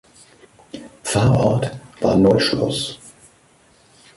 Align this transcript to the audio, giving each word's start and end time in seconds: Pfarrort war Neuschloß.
Pfarrort 1.03 1.79
war 1.99 2.17
Neuschloß. 2.17 2.97